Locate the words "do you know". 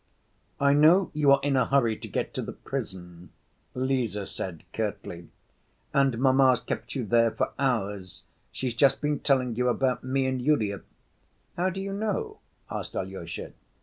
11.69-12.39